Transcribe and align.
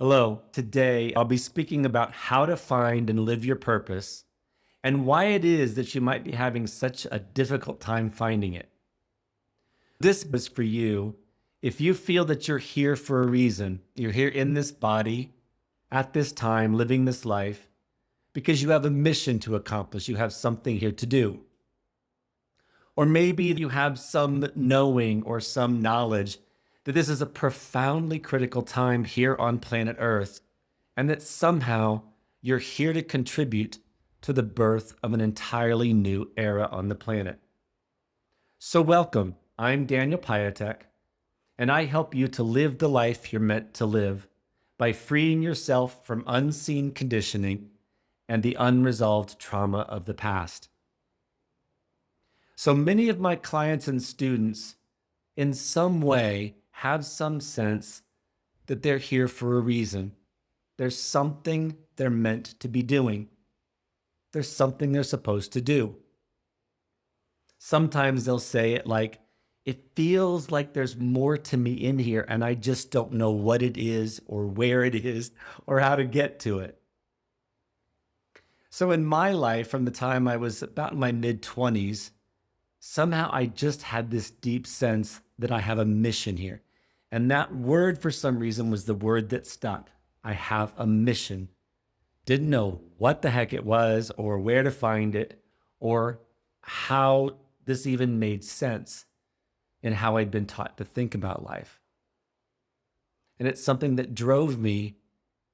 Hello. 0.00 0.42
Today, 0.52 1.12
I'll 1.16 1.24
be 1.24 1.36
speaking 1.36 1.84
about 1.84 2.12
how 2.12 2.46
to 2.46 2.56
find 2.56 3.10
and 3.10 3.18
live 3.18 3.44
your 3.44 3.56
purpose 3.56 4.22
and 4.84 5.04
why 5.04 5.24
it 5.24 5.44
is 5.44 5.74
that 5.74 5.92
you 5.92 6.00
might 6.00 6.22
be 6.22 6.30
having 6.30 6.68
such 6.68 7.04
a 7.10 7.18
difficult 7.18 7.80
time 7.80 8.08
finding 8.08 8.52
it. 8.52 8.68
This 9.98 10.22
is 10.22 10.46
for 10.46 10.62
you 10.62 11.16
if 11.62 11.80
you 11.80 11.94
feel 11.94 12.24
that 12.26 12.46
you're 12.46 12.58
here 12.58 12.94
for 12.94 13.24
a 13.24 13.26
reason, 13.26 13.80
you're 13.96 14.12
here 14.12 14.28
in 14.28 14.54
this 14.54 14.70
body 14.70 15.34
at 15.90 16.12
this 16.12 16.30
time, 16.30 16.74
living 16.74 17.04
this 17.04 17.24
life, 17.24 17.68
because 18.32 18.62
you 18.62 18.70
have 18.70 18.84
a 18.84 18.90
mission 18.90 19.40
to 19.40 19.56
accomplish, 19.56 20.08
you 20.08 20.14
have 20.14 20.32
something 20.32 20.78
here 20.78 20.92
to 20.92 21.06
do. 21.06 21.40
Or 22.94 23.04
maybe 23.04 23.46
you 23.46 23.70
have 23.70 23.98
some 23.98 24.46
knowing 24.54 25.24
or 25.24 25.40
some 25.40 25.82
knowledge 25.82 26.38
that 26.88 26.94
this 26.94 27.10
is 27.10 27.20
a 27.20 27.26
profoundly 27.26 28.18
critical 28.18 28.62
time 28.62 29.04
here 29.04 29.36
on 29.36 29.58
planet 29.58 29.94
Earth, 29.98 30.40
and 30.96 31.10
that 31.10 31.20
somehow 31.20 32.00
you're 32.40 32.56
here 32.56 32.94
to 32.94 33.02
contribute 33.02 33.76
to 34.22 34.32
the 34.32 34.42
birth 34.42 34.94
of 35.02 35.12
an 35.12 35.20
entirely 35.20 35.92
new 35.92 36.30
era 36.34 36.66
on 36.72 36.88
the 36.88 36.94
planet. 36.94 37.40
So, 38.58 38.80
welcome. 38.80 39.36
I'm 39.58 39.84
Daniel 39.84 40.18
Piatek, 40.18 40.84
and 41.58 41.70
I 41.70 41.84
help 41.84 42.14
you 42.14 42.26
to 42.28 42.42
live 42.42 42.78
the 42.78 42.88
life 42.88 43.34
you're 43.34 43.42
meant 43.42 43.74
to 43.74 43.84
live 43.84 44.26
by 44.78 44.94
freeing 44.94 45.42
yourself 45.42 46.06
from 46.06 46.24
unseen 46.26 46.92
conditioning 46.92 47.68
and 48.30 48.42
the 48.42 48.56
unresolved 48.58 49.38
trauma 49.38 49.80
of 49.80 50.06
the 50.06 50.14
past. 50.14 50.70
So 52.56 52.74
many 52.74 53.10
of 53.10 53.20
my 53.20 53.36
clients 53.36 53.88
and 53.88 54.02
students, 54.02 54.76
in 55.36 55.52
some 55.52 56.00
way, 56.00 56.54
have 56.78 57.04
some 57.04 57.40
sense 57.40 58.02
that 58.66 58.84
they're 58.84 58.98
here 58.98 59.26
for 59.26 59.56
a 59.56 59.60
reason. 59.60 60.12
There's 60.76 60.96
something 60.96 61.76
they're 61.96 62.08
meant 62.08 62.54
to 62.60 62.68
be 62.68 62.84
doing. 62.84 63.28
There's 64.32 64.50
something 64.50 64.92
they're 64.92 65.02
supposed 65.02 65.52
to 65.54 65.60
do. 65.60 65.96
Sometimes 67.58 68.24
they'll 68.24 68.38
say 68.38 68.74
it 68.74 68.86
like, 68.86 69.18
it 69.64 69.96
feels 69.96 70.52
like 70.52 70.72
there's 70.72 70.96
more 70.96 71.36
to 71.36 71.56
me 71.56 71.72
in 71.72 71.98
here, 71.98 72.24
and 72.28 72.44
I 72.44 72.54
just 72.54 72.92
don't 72.92 73.12
know 73.12 73.32
what 73.32 73.60
it 73.60 73.76
is 73.76 74.22
or 74.26 74.46
where 74.46 74.84
it 74.84 74.94
is 74.94 75.32
or 75.66 75.80
how 75.80 75.96
to 75.96 76.04
get 76.04 76.38
to 76.40 76.60
it. 76.60 76.80
So, 78.70 78.92
in 78.92 79.04
my 79.04 79.32
life, 79.32 79.68
from 79.68 79.84
the 79.84 79.90
time 79.90 80.28
I 80.28 80.36
was 80.36 80.62
about 80.62 80.92
in 80.92 81.00
my 81.00 81.10
mid 81.10 81.42
20s, 81.42 82.12
somehow 82.78 83.30
I 83.32 83.46
just 83.46 83.82
had 83.82 84.10
this 84.10 84.30
deep 84.30 84.64
sense 84.64 85.20
that 85.40 85.50
I 85.50 85.58
have 85.58 85.80
a 85.80 85.84
mission 85.84 86.36
here. 86.36 86.62
And 87.10 87.30
that 87.30 87.54
word, 87.54 88.00
for 88.00 88.10
some 88.10 88.38
reason, 88.38 88.70
was 88.70 88.84
the 88.84 88.94
word 88.94 89.30
that 89.30 89.46
stuck. 89.46 89.90
I 90.22 90.32
have 90.32 90.74
a 90.76 90.86
mission. 90.86 91.48
Didn't 92.26 92.50
know 92.50 92.82
what 92.98 93.22
the 93.22 93.30
heck 93.30 93.52
it 93.52 93.64
was 93.64 94.12
or 94.16 94.38
where 94.38 94.62
to 94.62 94.70
find 94.70 95.14
it 95.14 95.42
or 95.80 96.20
how 96.60 97.36
this 97.64 97.86
even 97.86 98.18
made 98.18 98.44
sense 98.44 99.06
in 99.82 99.94
how 99.94 100.16
I'd 100.16 100.30
been 100.30 100.46
taught 100.46 100.76
to 100.78 100.84
think 100.84 101.14
about 101.14 101.44
life. 101.44 101.80
And 103.38 103.46
it's 103.46 103.62
something 103.62 103.96
that 103.96 104.14
drove 104.14 104.58
me 104.58 104.96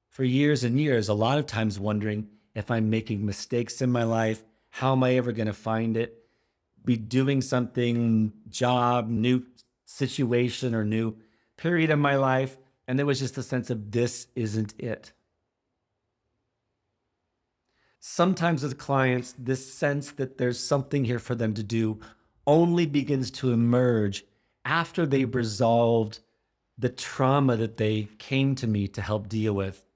for 0.09 0.23
years 0.23 0.63
and 0.63 0.79
years, 0.79 1.07
a 1.07 1.13
lot 1.13 1.37
of 1.37 1.45
times 1.45 1.79
wondering 1.79 2.27
if 2.55 2.71
I'm 2.71 2.89
making 2.89 3.25
mistakes 3.25 3.81
in 3.81 3.91
my 3.91 4.03
life. 4.03 4.43
How 4.69 4.93
am 4.93 5.03
I 5.03 5.15
ever 5.15 5.31
going 5.31 5.47
to 5.47 5.53
find 5.53 5.95
it? 5.95 6.25
Be 6.83 6.97
doing 6.97 7.41
something, 7.41 8.33
job, 8.49 9.09
new 9.09 9.43
situation, 9.85 10.73
or 10.73 10.83
new 10.83 11.15
period 11.57 11.89
in 11.89 11.99
my 11.99 12.15
life. 12.15 12.57
And 12.87 12.99
there 12.99 13.05
was 13.05 13.19
just 13.19 13.37
a 13.37 13.43
sense 13.43 13.69
of 13.69 13.91
this 13.91 14.27
isn't 14.35 14.73
it. 14.79 15.11
Sometimes 17.99 18.61
with 18.61 18.77
clients, 18.77 19.33
this 19.37 19.73
sense 19.73 20.11
that 20.11 20.37
there's 20.37 20.59
something 20.59 21.05
here 21.05 21.17
for 21.17 21.33
them 21.33 21.55
to 21.55 21.63
do 21.63 21.99
only 22.45 22.85
begins 22.85 23.31
to 23.31 23.51
emerge 23.51 24.23
after 24.63 25.05
they've 25.05 25.33
resolved 25.33 26.19
the 26.77 26.89
trauma 26.89 27.55
that 27.55 27.77
they 27.77 28.07
came 28.19 28.53
to 28.55 28.67
me 28.67 28.87
to 28.89 29.01
help 29.01 29.27
deal 29.27 29.53
with. 29.53 29.87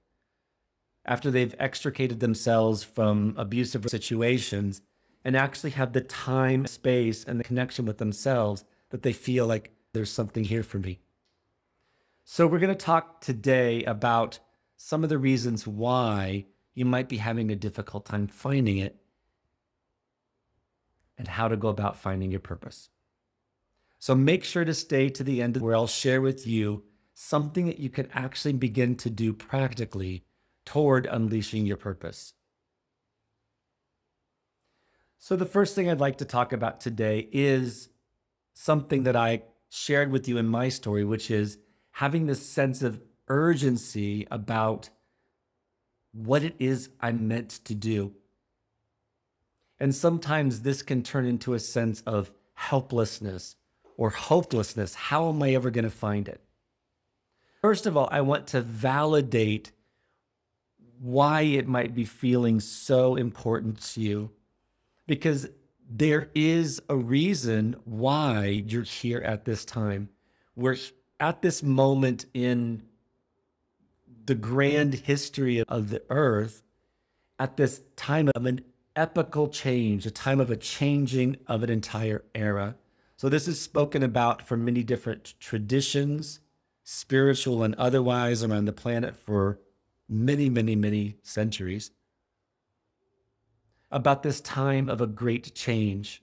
After 1.04 1.30
they've 1.30 1.54
extricated 1.58 2.20
themselves 2.20 2.82
from 2.82 3.34
abusive 3.36 3.88
situations 3.88 4.82
and 5.24 5.36
actually 5.36 5.70
have 5.70 5.92
the 5.92 6.00
time, 6.00 6.66
space, 6.66 7.24
and 7.24 7.38
the 7.38 7.44
connection 7.44 7.84
with 7.84 7.98
themselves 7.98 8.64
that 8.90 9.02
they 9.02 9.12
feel 9.12 9.46
like 9.46 9.72
there's 9.92 10.10
something 10.10 10.44
here 10.44 10.62
for 10.62 10.78
me. 10.78 11.00
So, 12.32 12.46
we're 12.46 12.60
going 12.60 12.72
to 12.72 12.76
talk 12.76 13.20
today 13.20 13.82
about 13.82 14.38
some 14.76 15.02
of 15.02 15.10
the 15.10 15.18
reasons 15.18 15.66
why 15.66 16.46
you 16.74 16.84
might 16.84 17.08
be 17.08 17.16
having 17.16 17.50
a 17.50 17.56
difficult 17.56 18.06
time 18.06 18.28
finding 18.28 18.78
it 18.78 19.02
and 21.18 21.26
how 21.26 21.48
to 21.48 21.56
go 21.56 21.66
about 21.66 21.96
finding 21.96 22.30
your 22.30 22.38
purpose. 22.38 22.88
So 23.98 24.14
make 24.14 24.44
sure 24.44 24.64
to 24.64 24.74
stay 24.74 25.08
to 25.08 25.24
the 25.24 25.42
end 25.42 25.56
where 25.56 25.74
I'll 25.74 25.88
share 25.88 26.20
with 26.20 26.46
you 26.46 26.84
something 27.14 27.66
that 27.66 27.80
you 27.80 27.90
can 27.90 28.08
actually 28.14 28.52
begin 28.52 28.94
to 28.98 29.10
do 29.10 29.32
practically 29.32 30.22
toward 30.64 31.06
unleashing 31.06 31.66
your 31.66 31.78
purpose. 31.78 32.34
So, 35.18 35.34
the 35.34 35.46
first 35.46 35.74
thing 35.74 35.90
I'd 35.90 35.98
like 35.98 36.18
to 36.18 36.24
talk 36.24 36.52
about 36.52 36.80
today 36.80 37.28
is 37.32 37.88
something 38.54 39.02
that 39.02 39.16
I 39.16 39.42
shared 39.68 40.12
with 40.12 40.28
you 40.28 40.38
in 40.38 40.46
my 40.46 40.68
story, 40.68 41.04
which 41.04 41.28
is 41.28 41.58
having 41.92 42.26
this 42.26 42.44
sense 42.46 42.82
of 42.82 43.00
urgency 43.28 44.26
about 44.30 44.90
what 46.12 46.42
it 46.42 46.54
is 46.58 46.90
I'm 47.00 47.28
meant 47.28 47.50
to 47.64 47.74
do. 47.74 48.14
And 49.78 49.94
sometimes 49.94 50.60
this 50.60 50.82
can 50.82 51.02
turn 51.02 51.24
into 51.24 51.54
a 51.54 51.58
sense 51.58 52.02
of 52.02 52.32
helplessness 52.54 53.56
or 53.96 54.10
hopelessness. 54.10 54.94
How 54.94 55.28
am 55.28 55.42
I 55.42 55.54
ever 55.54 55.70
going 55.70 55.84
to 55.84 55.90
find 55.90 56.28
it? 56.28 56.42
First 57.62 57.86
of 57.86 57.96
all, 57.96 58.08
I 58.10 58.20
want 58.22 58.46
to 58.48 58.60
validate 58.60 59.72
why 60.98 61.42
it 61.42 61.66
might 61.66 61.94
be 61.94 62.04
feeling 62.04 62.60
so 62.60 63.16
important 63.16 63.80
to 63.80 64.00
you 64.00 64.30
because 65.06 65.48
there 65.88 66.30
is 66.34 66.80
a 66.88 66.96
reason 66.96 67.74
why 67.84 68.46
you're 68.46 68.82
here 68.82 69.20
at 69.20 69.44
this 69.44 69.64
time. 69.64 70.08
We're 70.54 70.76
at 71.20 71.42
this 71.42 71.62
moment 71.62 72.24
in 72.32 72.82
the 74.24 74.34
grand 74.34 74.94
history 74.94 75.62
of 75.62 75.90
the 75.90 76.02
earth, 76.08 76.62
at 77.38 77.56
this 77.56 77.82
time 77.94 78.30
of 78.34 78.46
an 78.46 78.62
epical 78.96 79.48
change, 79.48 80.06
a 80.06 80.10
time 80.10 80.40
of 80.40 80.50
a 80.50 80.56
changing 80.56 81.36
of 81.46 81.62
an 81.62 81.70
entire 81.70 82.24
era. 82.34 82.74
So, 83.16 83.28
this 83.28 83.46
is 83.46 83.60
spoken 83.60 84.02
about 84.02 84.46
from 84.46 84.64
many 84.64 84.82
different 84.82 85.34
traditions, 85.38 86.40
spiritual 86.82 87.62
and 87.62 87.74
otherwise, 87.74 88.42
around 88.42 88.64
the 88.64 88.72
planet 88.72 89.14
for 89.14 89.60
many, 90.08 90.48
many, 90.48 90.74
many 90.74 91.16
centuries. 91.22 91.90
About 93.90 94.22
this 94.22 94.40
time 94.40 94.88
of 94.88 95.00
a 95.00 95.06
great 95.06 95.54
change. 95.54 96.22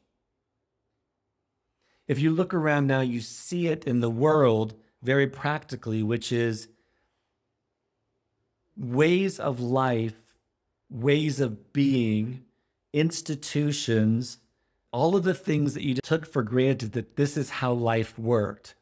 If 2.08 2.20
you 2.20 2.32
look 2.32 2.54
around 2.54 2.88
now, 2.88 3.02
you 3.02 3.20
see 3.20 3.68
it 3.68 3.84
in 3.84 4.00
the 4.00 4.10
world 4.10 4.74
very 5.02 5.28
practically, 5.28 6.04
which 6.04 6.32
is 6.32 6.70
ways 8.76 9.40
of 9.40 9.60
life, 9.60 10.36
ways 10.90 11.40
of 11.40 11.74
being 11.74 12.44
institutions, 12.94 14.38
all 14.92 15.16
of 15.16 15.24
the 15.24 15.34
things 15.34 15.74
that 15.74 15.84
you 15.84 15.96
took 15.96 16.26
for 16.26 16.44
granted 16.44 16.94
that 16.94 17.16
this 17.16 17.38
is 17.38 17.50
how 17.50 17.72
life 17.74 18.18
worked, 18.18 18.76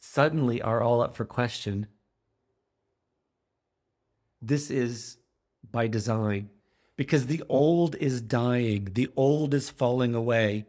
suddenly 0.00 0.60
are 0.60 0.82
all 0.82 1.00
up 1.00 1.14
for 1.14 1.24
question. 1.24 1.86
This 4.40 4.70
is 4.70 5.16
by 5.70 5.86
design 5.86 6.50
because 6.96 7.26
the 7.26 7.42
old 7.48 7.96
is 7.96 8.20
dying, 8.20 8.90
the 8.92 9.08
old 9.16 9.54
is 9.54 9.70
falling 9.70 10.14
away, 10.14 10.66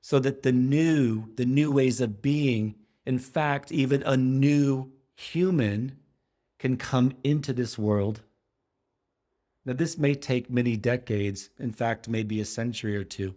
so 0.00 0.18
that 0.20 0.42
the 0.42 0.52
new, 0.52 1.34
the 1.34 1.44
new 1.44 1.70
ways 1.70 2.00
of 2.00 2.22
being, 2.22 2.76
in 3.06 3.18
fact, 3.18 3.72
even 3.72 4.02
a 4.02 4.16
new 4.16 4.92
human 5.14 5.98
can 6.58 6.76
come 6.76 7.12
into 7.22 7.52
this 7.52 7.78
world 7.78 8.22
now, 9.66 9.72
this 9.72 9.98
may 9.98 10.14
take 10.14 10.48
many 10.48 10.76
decades, 10.76 11.50
in 11.58 11.72
fact, 11.72 12.08
maybe 12.08 12.40
a 12.40 12.44
century 12.44 12.96
or 12.96 13.02
two, 13.02 13.34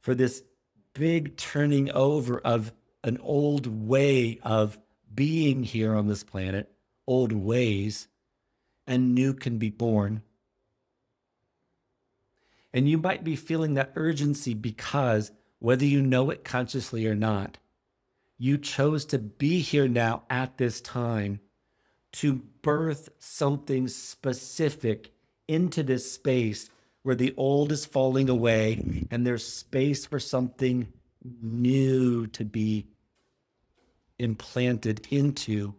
for 0.00 0.14
this 0.14 0.42
big 0.94 1.36
turning 1.36 1.90
over 1.90 2.38
of 2.38 2.72
an 3.04 3.18
old 3.22 3.66
way 3.86 4.40
of 4.42 4.78
being 5.14 5.64
here 5.64 5.94
on 5.94 6.08
this 6.08 6.24
planet, 6.24 6.72
old 7.06 7.32
ways, 7.32 8.08
and 8.86 9.14
new 9.14 9.34
can 9.34 9.58
be 9.58 9.68
born. 9.68 10.22
And 12.72 12.88
you 12.88 12.96
might 12.96 13.22
be 13.22 13.36
feeling 13.36 13.74
that 13.74 13.92
urgency 13.96 14.54
because, 14.54 15.30
whether 15.58 15.84
you 15.84 16.00
know 16.00 16.30
it 16.30 16.42
consciously 16.42 17.06
or 17.06 17.14
not, 17.14 17.58
you 18.38 18.58
chose 18.58 19.04
to 19.06 19.18
be 19.18 19.60
here 19.60 19.88
now 19.88 20.22
at 20.28 20.58
this 20.58 20.80
time 20.80 21.40
to 22.12 22.34
birth 22.62 23.08
something 23.18 23.88
specific 23.88 25.12
into 25.48 25.82
this 25.82 26.10
space 26.12 26.70
where 27.02 27.14
the 27.14 27.34
old 27.36 27.70
is 27.72 27.86
falling 27.86 28.28
away 28.28 29.06
and 29.10 29.26
there's 29.26 29.46
space 29.46 30.06
for 30.06 30.18
something 30.18 30.92
new 31.42 32.26
to 32.26 32.44
be 32.44 32.86
implanted 34.18 35.06
into 35.10 35.74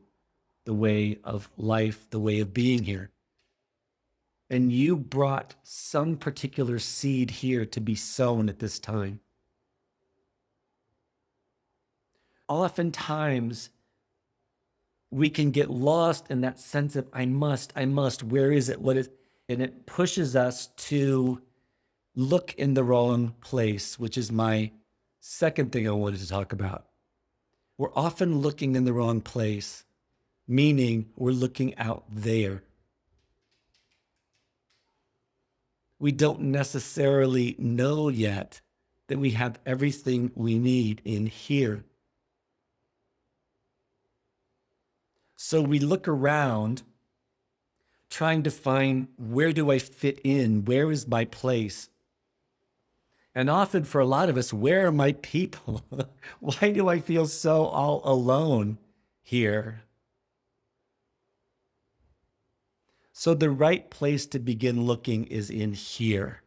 the 0.66 0.74
way 0.74 1.18
of 1.24 1.50
life, 1.58 2.10
the 2.10 2.20
way 2.20 2.40
of 2.40 2.54
being 2.54 2.84
here. 2.84 3.10
And 4.50 4.72
you 4.72 4.96
brought 4.96 5.56
some 5.64 6.18
particular 6.18 6.80
seed 6.80 7.32
here 7.32 7.66
to 7.66 7.82
be 7.82 7.96
sown 7.96 8.48
at 8.48 8.60
this 8.60 8.80
time. 8.80 9.20
Oftentimes, 12.48 13.70
we 15.12 15.30
can 15.30 15.52
get 15.52 15.70
lost 15.70 16.30
in 16.30 16.42
that 16.42 16.60
sense 16.60 16.96
of, 16.96 17.08
I 17.14 17.26
must, 17.26 17.74
I 17.76 17.86
must, 17.86 18.24
where 18.24 18.52
is 18.52 18.70
it? 18.70 18.82
What 18.82 18.98
is, 18.98 19.10
and 19.50 19.62
it 19.62 19.86
pushes 19.86 20.36
us 20.36 20.68
to 20.68 21.42
look 22.16 22.54
in 22.56 22.74
the 22.74 22.84
wrong 22.84 23.36
place, 23.42 24.00
which 24.00 24.18
is 24.18 24.32
my 24.32 24.72
second 25.20 25.72
thing 25.72 25.88
I 25.88 25.92
wanted 25.92 26.20
to 26.20 26.28
talk 26.28 26.52
about. 26.52 26.88
We're 27.78 27.94
often 27.96 28.40
looking 28.40 28.76
in 28.76 28.86
the 28.86 28.94
wrong 28.94 29.22
place, 29.22 29.86
meaning 30.48 31.10
we're 31.16 31.32
looking 31.32 31.78
out 31.78 32.06
there. 32.10 32.64
We 36.00 36.12
don't 36.12 36.42
necessarily 36.42 37.56
know 37.58 38.10
yet 38.10 38.62
that 39.08 39.20
we 39.20 39.32
have 39.32 39.60
everything 39.66 40.32
we 40.36 40.58
need 40.58 41.02
in 41.06 41.28
here. 41.28 41.86
So 45.38 45.62
we 45.62 45.80
look 45.80 46.08
around 46.08 46.82
trying 48.10 48.44
to 48.44 48.52
find 48.52 49.08
where 49.18 49.54
do 49.54 49.72
I 49.72 49.78
fit 49.78 50.20
in? 50.24 50.66
Where 50.66 50.92
is 50.92 51.08
my 51.08 51.26
place? 51.26 51.90
And 53.36 53.48
often 53.48 53.84
for 53.84 54.02
a 54.02 54.06
lot 54.06 54.30
of 54.30 54.38
us, 54.38 54.52
where 54.52 54.88
are 54.88 54.92
my 54.92 55.12
people? 55.14 55.84
Why 56.40 56.72
do 56.72 56.90
I 56.90 57.00
feel 57.00 57.28
so 57.28 57.66
all 57.66 58.02
alone 58.04 58.80
here? 59.22 59.84
So 63.14 63.36
the 63.36 63.52
right 63.52 63.88
place 63.92 64.26
to 64.28 64.40
begin 64.40 64.86
looking 64.86 65.26
is 65.26 65.52
in 65.52 65.74
here. 65.74 66.42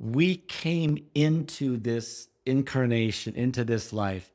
We 0.00 0.36
came 0.36 0.98
into 1.14 1.76
this 1.76 2.28
incarnation, 2.44 3.36
into 3.36 3.64
this 3.64 3.92
life, 3.92 4.31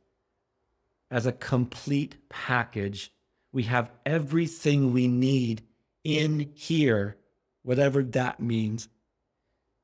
as 1.09 1.25
a 1.25 1.31
complete 1.31 2.17
package 2.29 3.11
we 3.57 3.63
have 3.63 3.91
everything 4.05 4.93
we 4.93 5.07
need 5.07 5.63
in 6.03 6.51
here, 6.53 7.17
whatever 7.63 8.03
that 8.03 8.39
means. 8.39 8.87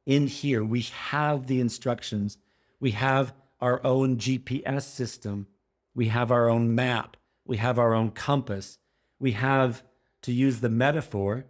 In 0.06 0.28
here, 0.28 0.64
we 0.64 0.82
have 0.82 1.48
the 1.48 1.60
instructions. 1.60 2.38
We 2.80 2.92
have 2.92 3.34
our 3.60 3.84
own 3.84 4.18
GPS 4.18 4.84
system. 4.84 5.48
We 5.96 6.10
have 6.10 6.32
our 6.32 6.50
own 6.50 6.76
map. 6.76 7.18
We 7.46 7.58
have 7.58 7.80
our 7.80 7.94
own 7.94 8.12
compass. 8.12 8.78
We 9.20 9.32
have, 9.32 9.84
to 10.22 10.32
use 10.32 10.60
the 10.60 10.70
metaphor, 10.70 11.46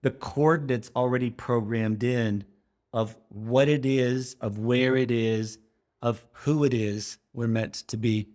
the 0.00 0.10
coordinates 0.10 0.90
already 0.96 1.30
programmed 1.30 2.02
in 2.02 2.44
of 2.92 3.18
what 3.28 3.68
it 3.68 3.84
is, 3.84 4.34
of 4.40 4.58
where 4.58 4.96
it 4.96 5.10
is, 5.10 5.58
of 6.00 6.24
who 6.32 6.64
it 6.64 6.72
is 6.72 7.18
we're 7.34 7.48
meant 7.48 7.74
to 7.74 7.96
be. 7.96 8.28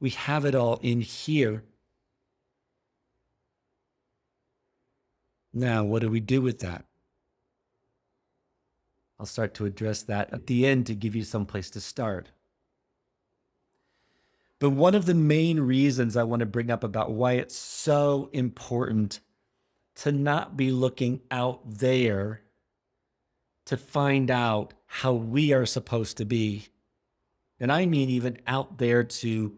We 0.00 0.10
have 0.10 0.44
it 0.44 0.54
all 0.54 0.78
in 0.82 1.00
here. 1.00 1.64
Now, 5.52 5.84
what 5.84 6.02
do 6.02 6.10
we 6.10 6.20
do 6.20 6.40
with 6.40 6.60
that? 6.60 6.84
I'll 9.18 9.26
start 9.26 9.54
to 9.54 9.66
address 9.66 10.02
that 10.02 10.32
at 10.32 10.46
the 10.46 10.66
end 10.66 10.86
to 10.86 10.94
give 10.94 11.16
you 11.16 11.24
some 11.24 11.46
place 11.46 11.70
to 11.70 11.80
start. 11.80 12.30
But 14.60 14.70
one 14.70 14.94
of 14.94 15.06
the 15.06 15.14
main 15.14 15.60
reasons 15.60 16.16
I 16.16 16.24
want 16.24 16.40
to 16.40 16.46
bring 16.46 16.70
up 16.70 16.84
about 16.84 17.12
why 17.12 17.32
it's 17.34 17.56
so 17.56 18.28
important 18.32 19.20
to 19.96 20.12
not 20.12 20.56
be 20.56 20.70
looking 20.70 21.20
out 21.30 21.60
there 21.64 22.42
to 23.66 23.76
find 23.76 24.30
out 24.30 24.74
how 24.86 25.12
we 25.12 25.52
are 25.52 25.66
supposed 25.66 26.16
to 26.18 26.24
be. 26.24 26.68
And 27.60 27.72
I 27.72 27.86
mean, 27.86 28.08
even 28.08 28.38
out 28.46 28.78
there 28.78 29.02
to 29.04 29.52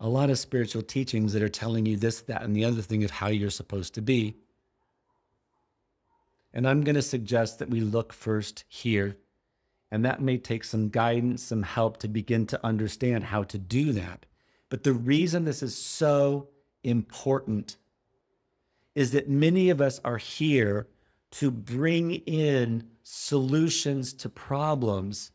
a 0.00 0.08
lot 0.08 0.30
of 0.30 0.38
spiritual 0.38 0.82
teachings 0.82 1.32
that 1.32 1.42
are 1.42 1.48
telling 1.48 1.86
you 1.86 1.96
this, 1.96 2.20
that, 2.22 2.42
and 2.42 2.54
the 2.54 2.64
other 2.64 2.82
thing 2.82 3.04
of 3.04 3.10
how 3.10 3.28
you're 3.28 3.50
supposed 3.50 3.94
to 3.94 4.02
be. 4.02 4.36
And 6.52 6.68
I'm 6.68 6.82
going 6.82 6.94
to 6.94 7.02
suggest 7.02 7.58
that 7.58 7.70
we 7.70 7.80
look 7.80 8.12
first 8.12 8.64
here. 8.68 9.16
And 9.90 10.04
that 10.04 10.20
may 10.20 10.38
take 10.38 10.64
some 10.64 10.88
guidance, 10.88 11.42
some 11.42 11.62
help 11.62 11.98
to 11.98 12.08
begin 12.08 12.46
to 12.46 12.66
understand 12.66 13.24
how 13.24 13.44
to 13.44 13.58
do 13.58 13.92
that. 13.92 14.26
But 14.68 14.82
the 14.82 14.92
reason 14.92 15.44
this 15.44 15.62
is 15.62 15.76
so 15.76 16.48
important 16.82 17.76
is 18.94 19.12
that 19.12 19.28
many 19.28 19.70
of 19.70 19.80
us 19.80 20.00
are 20.04 20.18
here 20.18 20.88
to 21.32 21.50
bring 21.50 22.12
in 22.12 22.88
solutions 23.02 24.12
to 24.12 24.28
problems 24.28 25.32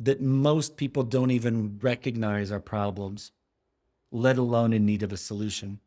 that 0.00 0.20
most 0.20 0.76
people 0.76 1.02
don't 1.02 1.30
even 1.30 1.78
recognize 1.80 2.52
are 2.52 2.60
problems, 2.60 3.32
let 4.12 4.38
alone 4.38 4.72
in 4.72 4.86
need 4.86 5.02
of 5.02 5.12
a 5.12 5.16
solution. 5.16 5.80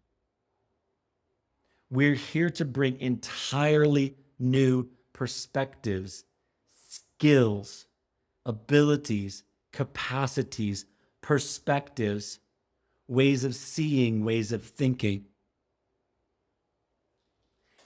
We're 1.89 2.15
here 2.15 2.49
to 2.51 2.65
bring 2.65 2.99
entirely 2.99 4.15
new 4.39 4.89
perspectives, 5.13 6.25
skills, 6.87 7.85
abilities, 8.45 9.43
capacities, 9.71 10.85
perspectives, 11.21 12.39
ways 13.07 13.43
of 13.43 13.55
seeing, 13.55 14.23
ways 14.25 14.51
of 14.51 14.63
thinking. 14.63 15.25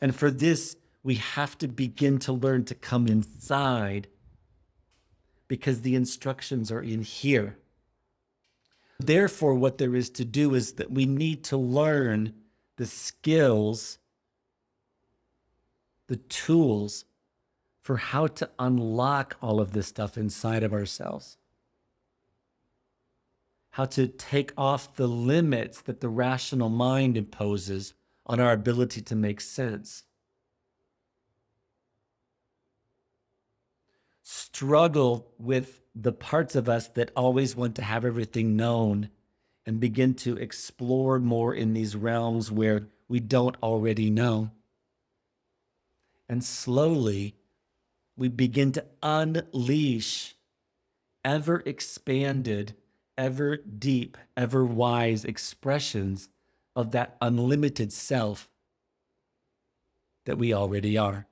And 0.02 0.16
for 0.16 0.30
this, 0.32 0.76
we 1.04 1.16
have 1.16 1.58
to 1.60 1.68
begin 1.68 2.20
to 2.20 2.34
learn 2.34 2.66
to 2.66 2.76
come 2.76 3.08
inside 3.08 4.08
because 5.48 5.82
the 5.82 5.96
instructions 5.96 6.72
are 6.72 6.82
in 6.82 7.02
here. 7.02 7.58
Therefore, 9.00 9.56
what 9.56 9.78
there 9.78 9.96
is 9.96 10.10
to 10.12 10.26
do 10.26 10.56
is 10.56 10.74
that 10.74 10.92
we 10.92 11.06
need 11.06 11.44
to 11.46 11.58
learn 11.58 12.34
the 12.78 12.86
skills, 12.86 14.00
the 16.08 16.16
tools 16.16 17.06
for 17.82 17.98
how 17.98 18.28
to 18.28 18.50
unlock 18.58 19.38
all 19.42 19.60
of 19.60 19.74
this 19.74 19.88
stuff 19.88 20.18
inside 20.18 20.64
of 20.64 20.74
ourselves. 20.74 21.38
How 23.72 23.86
to 23.86 24.08
take 24.08 24.54
off 24.58 24.96
the 24.96 25.08
limits 25.08 25.82
that 25.82 26.00
the 26.00 26.10
rational 26.10 26.70
mind 26.70 27.18
imposes 27.18 27.94
on 28.26 28.40
our 28.40 28.54
ability 28.54 29.02
to 29.02 29.16
make 29.16 29.42
sense. 29.42 30.04
Struggle 34.28 35.32
with 35.38 35.82
the 35.94 36.12
parts 36.12 36.56
of 36.56 36.68
us 36.68 36.88
that 36.88 37.12
always 37.16 37.56
want 37.56 37.76
to 37.76 37.84
have 37.84 38.04
everything 38.04 38.56
known 38.56 39.08
and 39.68 39.80
begin 39.80 40.16
to 40.16 40.36
explore 40.38 41.20
more 41.20 41.54
in 41.54 41.74
these 41.74 41.96
realms 41.96 42.52
where 42.52 42.88
we 43.08 43.20
don't 43.20 43.56
already 43.62 44.10
know. 44.10 44.50
And 46.28 46.44
slowly, 46.44 47.36
we 48.18 48.28
begin 48.28 48.72
to 48.72 48.86
unleash 49.04 50.36
ever 51.24 51.62
expanded, 51.64 52.74
ever 53.16 53.58
deep, 53.58 54.18
ever 54.36 54.66
wise 54.66 55.24
expressions 55.24 56.30
of 56.76 56.92
that 56.92 57.16
unlimited 57.22 57.94
self 57.94 58.50
that 60.26 60.40
we 60.40 60.52
already 60.52 60.98
are. 60.98 61.28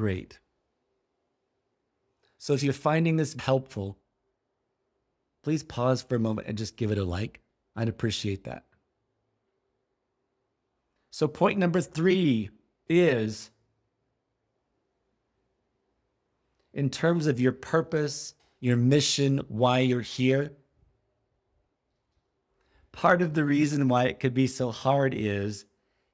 Great. 0.00 0.38
So 2.38 2.54
if 2.54 2.62
you're 2.62 2.72
finding 2.72 3.16
this 3.16 3.36
helpful, 3.38 3.98
please 5.42 5.62
pause 5.62 6.00
for 6.00 6.14
a 6.14 6.18
moment 6.18 6.48
and 6.48 6.56
just 6.56 6.78
give 6.78 6.90
it 6.90 6.96
a 6.96 7.04
like. 7.04 7.42
I'd 7.76 7.90
appreciate 7.90 8.44
that. 8.44 8.64
So, 11.10 11.28
point 11.28 11.58
number 11.58 11.82
three 11.82 12.48
is 12.88 13.50
in 16.72 16.88
terms 16.88 17.26
of 17.26 17.38
your 17.38 17.52
purpose, 17.52 18.34
your 18.58 18.78
mission, 18.78 19.42
why 19.48 19.80
you're 19.80 20.00
here. 20.00 20.52
Part 22.90 23.20
of 23.20 23.34
the 23.34 23.44
reason 23.44 23.86
why 23.88 24.04
it 24.04 24.18
could 24.18 24.32
be 24.32 24.46
so 24.46 24.70
hard 24.70 25.12
is 25.12 25.66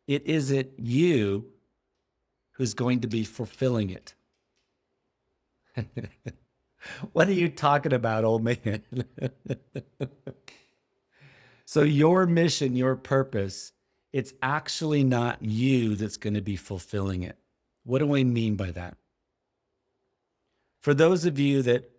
it 0.08 0.26
isn't 0.26 0.70
you 0.76 1.52
who's 2.56 2.74
going 2.74 3.00
to 3.00 3.06
be 3.06 3.22
fulfilling 3.22 3.90
it. 3.90 4.14
what 7.12 7.28
are 7.28 7.32
you 7.32 7.48
talking 7.48 7.92
about, 7.92 8.24
old 8.24 8.42
man? 8.42 8.82
so, 11.66 11.82
your 11.82 12.26
mission, 12.26 12.74
your 12.74 12.96
purpose, 12.96 13.72
it's 14.12 14.32
actually 14.42 15.04
not 15.04 15.42
you 15.42 15.96
that's 15.96 16.16
going 16.16 16.34
to 16.34 16.40
be 16.40 16.56
fulfilling 16.56 17.22
it. 17.22 17.36
What 17.84 17.98
do 17.98 18.16
I 18.16 18.24
mean 18.24 18.56
by 18.56 18.70
that? 18.70 18.96
For 20.80 20.94
those 20.94 21.26
of 21.26 21.38
you 21.38 21.62
that 21.62 21.90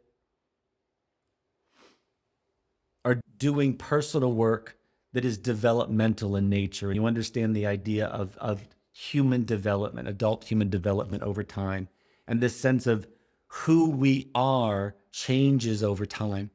are 3.05 3.21
doing 3.37 3.75
personal 3.75 4.33
work 4.33 4.77
that 5.13 5.23
is 5.23 5.37
developmental 5.37 6.35
in 6.35 6.49
nature, 6.49 6.91
you 6.91 7.05
understand 7.05 7.55
the 7.55 7.67
idea 7.67 8.07
of, 8.07 8.35
of 8.37 8.67
human 8.97 9.45
development, 9.45 10.07
adult 10.07 10.43
human 10.45 10.71
development 10.71 11.21
over 11.21 11.43
time, 11.43 11.87
and 12.27 12.41
this 12.41 12.59
sense 12.59 12.87
of 12.87 13.07
who 13.45 13.91
we 13.91 14.27
are 14.33 14.95
changes 15.11 15.83
over 15.83 16.03
time. 16.03 16.49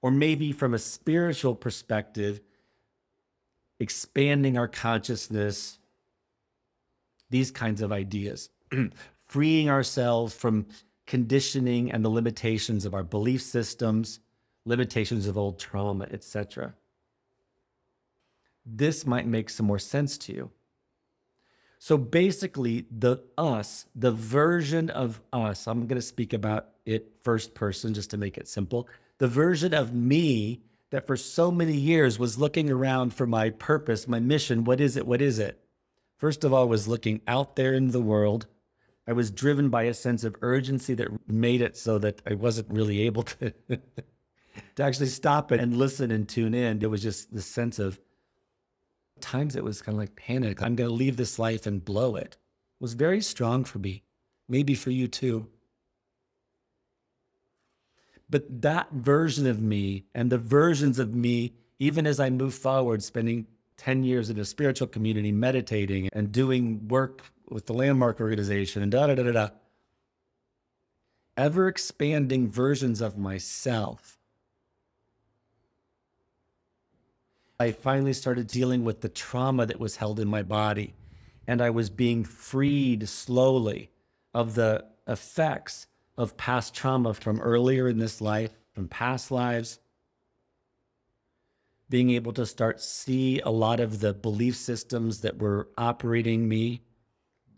Or 0.00 0.10
maybe 0.10 0.52
from 0.52 0.72
a 0.72 0.78
spiritual 0.78 1.54
perspective, 1.54 2.40
expanding 3.78 4.56
our 4.56 4.68
consciousness, 4.68 5.78
these 7.28 7.50
kinds 7.50 7.82
of 7.82 7.92
ideas, 7.92 8.48
freeing 9.26 9.68
ourselves 9.68 10.34
from 10.34 10.66
conditioning 11.06 11.92
and 11.92 12.02
the 12.02 12.08
limitations 12.08 12.86
of 12.86 12.94
our 12.94 13.04
belief 13.04 13.42
systems, 13.42 14.20
limitations 14.64 15.26
of 15.26 15.36
old 15.36 15.58
trauma, 15.58 16.06
etc. 16.10 16.74
This 18.64 19.04
might 19.04 19.26
make 19.26 19.50
some 19.50 19.66
more 19.66 19.78
sense 19.78 20.16
to 20.18 20.32
you. 20.32 20.50
So 21.82 21.96
basically, 21.96 22.84
the 22.90 23.22
us, 23.38 23.86
the 23.94 24.12
version 24.12 24.90
of 24.90 25.22
us, 25.32 25.66
I'm 25.66 25.86
going 25.86 25.98
to 25.98 26.06
speak 26.06 26.34
about 26.34 26.66
it 26.84 27.10
first 27.22 27.54
person 27.54 27.94
just 27.94 28.10
to 28.10 28.18
make 28.18 28.36
it 28.36 28.48
simple. 28.48 28.86
The 29.16 29.26
version 29.26 29.72
of 29.72 29.94
me 29.94 30.60
that 30.90 31.06
for 31.06 31.16
so 31.16 31.50
many 31.50 31.72
years 31.72 32.18
was 32.18 32.38
looking 32.38 32.70
around 32.70 33.14
for 33.14 33.26
my 33.26 33.48
purpose, 33.48 34.06
my 34.06 34.20
mission. 34.20 34.64
What 34.64 34.78
is 34.78 34.98
it? 34.98 35.06
What 35.06 35.22
is 35.22 35.38
it? 35.38 35.58
First 36.18 36.44
of 36.44 36.52
all, 36.52 36.68
was 36.68 36.86
looking 36.86 37.22
out 37.26 37.56
there 37.56 37.72
in 37.72 37.92
the 37.92 38.02
world. 38.02 38.46
I 39.08 39.14
was 39.14 39.30
driven 39.30 39.70
by 39.70 39.84
a 39.84 39.94
sense 39.94 40.22
of 40.22 40.36
urgency 40.42 40.92
that 40.94 41.08
made 41.26 41.62
it 41.62 41.78
so 41.78 41.96
that 41.96 42.20
I 42.28 42.34
wasn't 42.34 42.68
really 42.68 43.00
able 43.06 43.22
to, 43.22 43.54
to 43.70 44.82
actually 44.82 45.06
stop 45.06 45.50
it 45.50 45.60
and 45.60 45.78
listen 45.78 46.10
and 46.10 46.28
tune 46.28 46.52
in. 46.52 46.82
It 46.82 46.90
was 46.90 47.02
just 47.02 47.32
the 47.32 47.40
sense 47.40 47.78
of 47.78 47.98
times 49.20 49.56
it 49.56 49.64
was 49.64 49.82
kind 49.82 49.94
of 49.94 50.00
like 50.00 50.16
panic. 50.16 50.62
I'm 50.62 50.76
going 50.76 50.88
to 50.88 50.94
leave 50.94 51.16
this 51.16 51.38
life 51.38 51.66
and 51.66 51.84
blow 51.84 52.16
it. 52.16 52.22
it. 52.22 52.36
was 52.80 52.94
very 52.94 53.20
strong 53.20 53.64
for 53.64 53.78
me, 53.78 54.02
maybe 54.48 54.74
for 54.74 54.90
you 54.90 55.08
too. 55.08 55.48
But 58.28 58.62
that 58.62 58.92
version 58.92 59.46
of 59.46 59.60
me 59.60 60.04
and 60.14 60.30
the 60.30 60.38
versions 60.38 60.98
of 60.98 61.14
me, 61.14 61.54
even 61.78 62.06
as 62.06 62.20
I 62.20 62.30
move 62.30 62.54
forward, 62.54 63.02
spending 63.02 63.46
10 63.76 64.04
years 64.04 64.30
in 64.30 64.38
a 64.38 64.44
spiritual 64.44 64.86
community, 64.86 65.32
meditating 65.32 66.08
and 66.12 66.30
doing 66.30 66.86
work 66.86 67.22
with 67.48 67.66
the 67.66 67.72
Landmark 67.72 68.20
organization 68.20 68.82
and 68.82 68.92
da 68.92 69.08
da 69.08 69.16
da 69.16 69.24
da 69.24 69.32
da, 69.32 69.48
ever 71.36 71.66
expanding 71.66 72.48
versions 72.48 73.00
of 73.00 73.18
myself 73.18 74.19
I 77.60 77.72
finally 77.72 78.14
started 78.14 78.46
dealing 78.46 78.84
with 78.84 79.02
the 79.02 79.10
trauma 79.10 79.66
that 79.66 79.78
was 79.78 79.96
held 79.96 80.18
in 80.18 80.28
my 80.28 80.42
body. 80.42 80.94
And 81.46 81.60
I 81.60 81.68
was 81.68 81.90
being 81.90 82.24
freed 82.24 83.06
slowly 83.06 83.90
of 84.32 84.54
the 84.54 84.86
effects 85.06 85.86
of 86.16 86.38
past 86.38 86.74
trauma 86.74 87.12
from 87.12 87.38
earlier 87.38 87.86
in 87.86 87.98
this 87.98 88.22
life, 88.22 88.52
from 88.72 88.88
past 88.88 89.30
lives. 89.30 89.78
Being 91.90 92.08
able 92.12 92.32
to 92.32 92.46
start 92.46 92.80
see 92.80 93.40
a 93.40 93.50
lot 93.50 93.78
of 93.78 94.00
the 94.00 94.14
belief 94.14 94.56
systems 94.56 95.20
that 95.20 95.36
were 95.36 95.68
operating 95.76 96.48
me, 96.48 96.80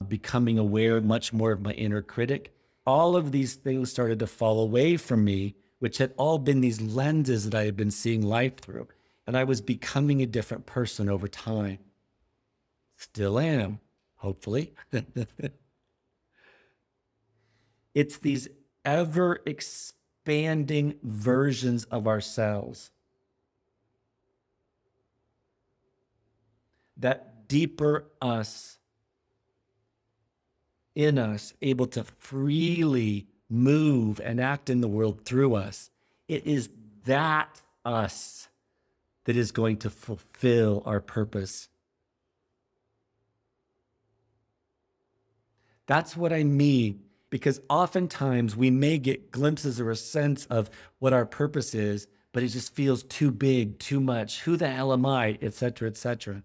becoming 0.09 0.59
aware 0.59 1.01
much 1.01 1.33
more 1.33 1.53
of 1.53 1.63
my 1.63 1.75
inner 1.75 2.03
critic. 2.03 2.53
All 2.85 3.15
of 3.15 3.31
these 3.31 3.55
things 3.55 3.93
started 3.93 4.19
to 4.19 4.27
fall 4.27 4.61
away 4.61 4.97
from 4.97 5.23
me, 5.23 5.55
which 5.79 5.99
had 5.99 6.13
all 6.17 6.39
been 6.39 6.61
these 6.61 6.81
lenses 6.81 7.49
that 7.49 7.57
I 7.57 7.67
had 7.67 7.77
been 7.77 7.93
seeing 7.93 8.23
life 8.23 8.57
through 8.57 8.89
and 9.27 9.37
I 9.37 9.45
was 9.45 9.61
becoming 9.61 10.23
a 10.23 10.27
different 10.27 10.67
person 10.67 11.09
over 11.09 11.29
time. 11.29 11.79
Still 12.97 13.39
am, 13.39 13.81
hopefully. 14.17 14.75
it's 17.95 18.19
these 18.19 18.49
ever 18.85 19.41
expanding 19.47 20.97
versions 21.03 21.85
of 21.85 22.07
ourselves. 22.07 22.91
That 26.97 27.49
deeper 27.49 28.05
us 28.21 28.79
in 30.95 31.19
us, 31.19 31.55
able 31.63 31.87
to 31.87 32.05
freely 32.05 33.27
move 33.49 34.21
and 34.21 34.41
act 34.41 34.71
in 34.71 34.81
the 34.81 34.89
world 34.89 35.25
through 35.25 35.55
us. 35.55 35.91
It 36.29 36.47
is 36.47 36.69
that 37.05 37.61
us 37.85 38.49
that 39.25 39.37
is 39.37 39.53
going 39.53 39.77
to 39.79 39.91
fulfill 39.91 40.83
our 40.85 41.01
purpose. 41.01 41.69
That's 45.87 46.17
what 46.17 46.33
I 46.33 46.45
mean, 46.45 47.03
because 47.31 47.61
oftentimes 47.69 48.57
we 48.57 48.71
may 48.71 48.99
get 48.99 49.31
glimpses 49.31 49.81
or 49.81 49.91
a 49.91 49.97
sense 49.97 50.47
of 50.47 50.71
what 50.99 51.13
our 51.13 51.27
purpose 51.27 51.75
is, 51.75 52.07
but 52.33 52.43
it 52.43 52.49
just 52.49 52.75
feels 52.75 53.03
too 53.05 53.31
big, 53.31 53.79
too 53.79 54.01
much. 54.01 54.41
Who 54.43 54.57
the 54.57 54.69
hell 54.69 54.93
am 54.93 55.05
I? 55.05 55.39
Etc. 55.43 55.87
Etc. 55.87 56.43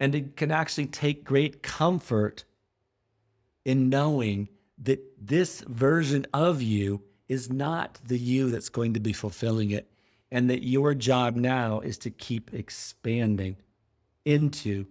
And 0.00 0.14
it 0.14 0.36
can 0.36 0.50
actually 0.50 0.86
take 0.86 1.24
great 1.24 1.62
comfort 1.62 2.44
in 3.64 3.88
knowing 3.88 4.48
that 4.78 5.00
this 5.20 5.62
version 5.62 6.26
of 6.34 6.60
you 6.60 7.02
is 7.28 7.50
not 7.50 7.98
the 8.04 8.18
you 8.18 8.50
that's 8.50 8.68
going 8.68 8.94
to 8.94 9.00
be 9.00 9.12
fulfilling 9.12 9.70
it 9.70 9.88
and 10.36 10.50
that 10.50 10.62
your 10.62 10.92
job 10.92 11.34
now 11.34 11.80
is 11.80 11.96
to 11.96 12.10
keep 12.10 12.52
expanding 12.52 13.56
into 14.26 14.84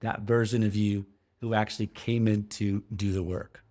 that 0.00 0.22
version 0.22 0.62
of 0.62 0.74
you 0.74 1.04
who 1.42 1.52
actually 1.52 1.88
came 1.88 2.26
in 2.26 2.48
to 2.48 2.82
do 2.96 3.12
the 3.12 3.22
work. 3.22 3.62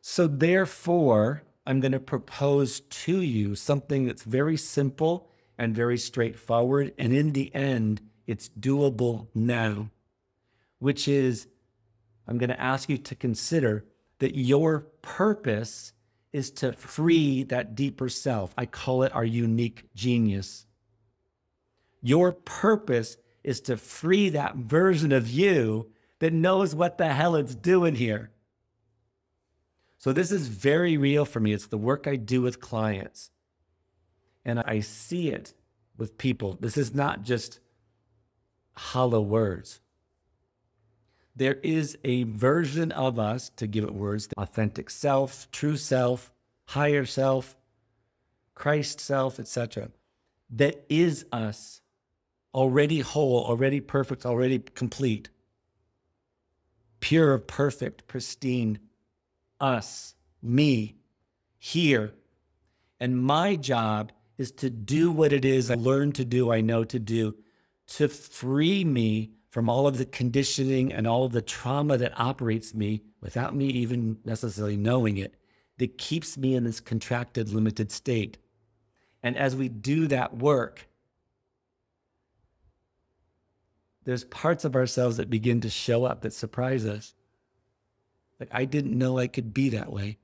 So, 0.00 0.28
therefore, 0.28 1.42
I'm 1.66 1.80
going 1.80 1.90
to 1.90 1.98
propose 1.98 2.78
to 2.78 3.20
you 3.20 3.56
something 3.56 4.06
that's 4.06 4.22
very 4.22 4.56
simple 4.56 5.28
and 5.58 5.74
very 5.74 5.98
straightforward. 5.98 6.94
And 6.96 7.12
in 7.12 7.32
the 7.32 7.52
end, 7.52 8.00
it's 8.28 8.48
doable 8.48 9.26
now, 9.34 9.90
which 10.78 11.08
is 11.08 11.48
I'm 12.28 12.38
going 12.38 12.50
to 12.50 12.60
ask 12.60 12.88
you 12.88 12.98
to 12.98 13.16
consider 13.16 13.86
that 14.20 14.36
your 14.36 14.86
purpose 15.02 15.94
is 16.32 16.50
to 16.50 16.72
free 16.72 17.42
that 17.44 17.74
deeper 17.74 18.08
self. 18.08 18.54
I 18.56 18.66
call 18.66 19.02
it 19.02 19.14
our 19.14 19.24
unique 19.24 19.84
genius. 19.94 20.66
Your 22.00 22.32
purpose 22.32 23.16
is 23.44 23.60
to 23.62 23.76
free 23.76 24.30
that 24.30 24.56
version 24.56 25.12
of 25.12 25.28
you 25.28 25.90
that 26.20 26.32
knows 26.32 26.74
what 26.74 26.98
the 26.98 27.12
hell 27.12 27.36
it's 27.36 27.54
doing 27.54 27.94
here. 27.94 28.30
So, 29.98 30.12
this 30.12 30.32
is 30.32 30.48
very 30.48 30.96
real 30.96 31.24
for 31.24 31.38
me. 31.38 31.52
It's 31.52 31.66
the 31.66 31.78
work 31.78 32.08
I 32.08 32.16
do 32.16 32.42
with 32.42 32.60
clients. 32.60 33.30
And 34.44 34.58
I 34.58 34.80
see 34.80 35.28
it 35.28 35.54
with 35.96 36.18
people. 36.18 36.56
This 36.58 36.76
is 36.76 36.92
not 36.92 37.22
just 37.22 37.60
hollow 38.74 39.20
words 39.20 39.81
there 41.34 41.54
is 41.62 41.96
a 42.04 42.24
version 42.24 42.92
of 42.92 43.18
us, 43.18 43.50
to 43.56 43.66
give 43.66 43.84
it 43.84 43.94
words, 43.94 44.28
authentic 44.36 44.90
self, 44.90 45.50
true 45.50 45.76
self, 45.76 46.32
higher 46.66 47.04
self, 47.04 47.56
Christ 48.54 49.00
self, 49.00 49.40
etc., 49.40 49.90
that 50.50 50.84
is 50.90 51.24
us, 51.32 51.80
already 52.54 53.00
whole, 53.00 53.44
already 53.44 53.80
perfect, 53.80 54.26
already 54.26 54.58
complete, 54.58 55.30
pure, 57.00 57.38
perfect, 57.38 58.06
pristine, 58.06 58.78
us, 59.58 60.14
me, 60.42 60.96
here. 61.58 62.12
And 63.00 63.22
my 63.22 63.56
job 63.56 64.12
is 64.36 64.52
to 64.52 64.68
do 64.68 65.10
what 65.10 65.32
it 65.32 65.44
is 65.44 65.70
I 65.70 65.74
learned 65.74 66.16
to 66.16 66.24
do, 66.24 66.52
I 66.52 66.60
know 66.60 66.84
to 66.84 66.98
do, 66.98 67.34
to 67.86 68.08
free 68.08 68.84
me 68.84 69.30
from 69.52 69.68
all 69.68 69.86
of 69.86 69.98
the 69.98 70.06
conditioning 70.06 70.90
and 70.90 71.06
all 71.06 71.26
of 71.26 71.32
the 71.32 71.42
trauma 71.42 71.98
that 71.98 72.18
operates 72.18 72.72
me 72.72 73.02
without 73.20 73.54
me 73.54 73.66
even 73.66 74.16
necessarily 74.24 74.78
knowing 74.78 75.18
it, 75.18 75.34
that 75.76 75.98
keeps 75.98 76.38
me 76.38 76.54
in 76.54 76.64
this 76.64 76.80
contracted, 76.80 77.52
limited 77.52 77.92
state. 77.92 78.38
And 79.22 79.36
as 79.36 79.54
we 79.54 79.68
do 79.68 80.06
that 80.06 80.38
work, 80.38 80.88
there's 84.04 84.24
parts 84.24 84.64
of 84.64 84.74
ourselves 84.74 85.18
that 85.18 85.28
begin 85.28 85.60
to 85.60 85.68
show 85.68 86.06
up 86.06 86.22
that 86.22 86.32
surprise 86.32 86.86
us. 86.86 87.14
Like, 88.40 88.48
I 88.52 88.64
didn't 88.64 88.96
know 88.96 89.18
I 89.18 89.26
could 89.26 89.52
be 89.52 89.68
that 89.68 89.92
way. 89.92 90.16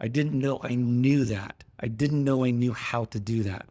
I 0.00 0.08
didn't 0.08 0.36
know 0.36 0.58
I 0.60 0.74
knew 0.74 1.24
that. 1.26 1.62
I 1.78 1.86
didn't 1.86 2.24
know 2.24 2.44
I 2.44 2.50
knew 2.50 2.72
how 2.72 3.04
to 3.04 3.20
do 3.20 3.44
that. 3.44 3.68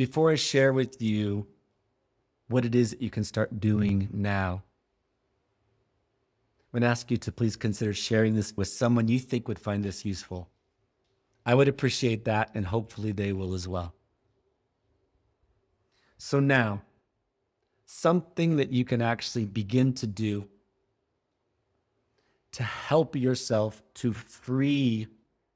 Before 0.00 0.30
I 0.30 0.36
share 0.36 0.72
with 0.72 1.02
you 1.02 1.46
what 2.48 2.64
it 2.64 2.74
is 2.74 2.88
that 2.88 3.02
you 3.02 3.10
can 3.10 3.22
start 3.22 3.60
doing 3.60 4.08
now, 4.10 4.62
I'm 6.72 6.80
going 6.80 6.80
to 6.80 6.88
ask 6.88 7.10
you 7.10 7.18
to 7.18 7.30
please 7.30 7.54
consider 7.54 7.92
sharing 7.92 8.34
this 8.34 8.56
with 8.56 8.68
someone 8.68 9.08
you 9.08 9.18
think 9.18 9.46
would 9.46 9.58
find 9.58 9.84
this 9.84 10.06
useful. 10.06 10.48
I 11.44 11.54
would 11.54 11.68
appreciate 11.68 12.24
that, 12.24 12.50
and 12.54 12.64
hopefully 12.64 13.12
they 13.12 13.34
will 13.34 13.52
as 13.52 13.68
well. 13.68 13.92
So, 16.16 16.40
now, 16.40 16.80
something 17.84 18.56
that 18.56 18.72
you 18.72 18.86
can 18.86 19.02
actually 19.02 19.44
begin 19.44 19.92
to 19.96 20.06
do 20.06 20.48
to 22.52 22.62
help 22.62 23.16
yourself 23.16 23.82
to 23.96 24.14
free 24.14 25.08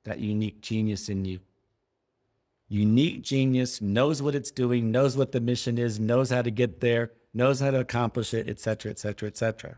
that 0.02 0.18
unique 0.18 0.60
genius 0.60 1.08
in 1.08 1.24
you. 1.24 1.40
Unique 2.74 3.22
genius 3.22 3.80
knows 3.80 4.20
what 4.20 4.34
it's 4.34 4.50
doing, 4.50 4.90
knows 4.90 5.16
what 5.16 5.30
the 5.30 5.40
mission 5.40 5.78
is, 5.78 6.00
knows 6.00 6.30
how 6.30 6.42
to 6.42 6.50
get 6.50 6.80
there, 6.80 7.12
knows 7.32 7.60
how 7.60 7.70
to 7.70 7.78
accomplish 7.78 8.34
it, 8.34 8.48
etc., 8.48 8.90
etc., 8.90 9.28
etc. 9.28 9.76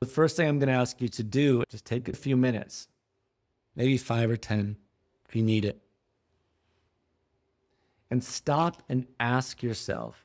The 0.00 0.06
first 0.06 0.38
thing 0.38 0.48
I'm 0.48 0.58
going 0.58 0.70
to 0.70 0.74
ask 0.74 0.98
you 1.02 1.10
to 1.10 1.22
do 1.22 1.60
is 1.60 1.66
just 1.70 1.84
take 1.84 2.08
a 2.08 2.16
few 2.16 2.34
minutes, 2.34 2.88
maybe 3.74 3.98
five 3.98 4.30
or 4.30 4.38
10 4.38 4.78
if 5.28 5.36
you 5.36 5.42
need 5.42 5.66
it, 5.66 5.82
and 8.10 8.24
stop 8.24 8.82
and 8.88 9.06
ask 9.20 9.62
yourself, 9.62 10.24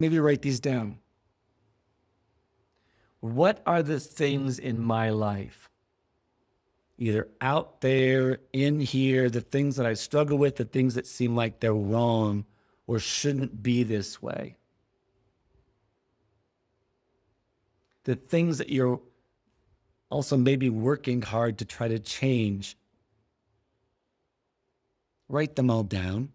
maybe 0.00 0.18
write 0.18 0.42
these 0.42 0.58
down. 0.58 0.98
What 3.20 3.62
are 3.64 3.84
the 3.84 4.00
things 4.00 4.58
in 4.58 4.82
my 4.82 5.10
life, 5.10 5.70
either 6.98 7.28
out 7.40 7.80
there, 7.80 8.38
in 8.52 8.80
here, 8.80 9.28
the 9.28 9.40
things 9.40 9.76
that 9.76 9.86
I 9.86 9.94
struggle 9.94 10.38
with, 10.38 10.56
the 10.56 10.64
things 10.64 10.94
that 10.94 11.06
seem 11.06 11.34
like 11.34 11.60
they're 11.60 11.74
wrong 11.74 12.44
or 12.86 12.98
shouldn't 12.98 13.62
be 13.62 13.82
this 13.82 14.22
way? 14.22 14.56
the 18.04 18.14
things 18.14 18.58
that 18.58 18.70
you're 18.70 19.00
also 20.10 20.36
maybe 20.36 20.68
working 20.68 21.22
hard 21.22 21.58
to 21.58 21.64
try 21.64 21.88
to 21.88 21.98
change. 21.98 22.76
Write 25.28 25.56
them 25.56 25.70
all 25.70 25.82
down. 25.82 26.30